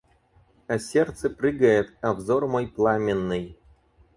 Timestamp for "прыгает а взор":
1.29-2.47